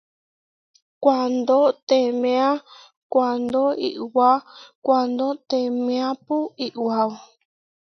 [1.03, 1.57] Kuándo
[1.87, 2.49] teeméa
[3.13, 4.31] kuándo iʼwá
[4.85, 6.35] kuándo teeméapu
[6.65, 7.11] iʼwao.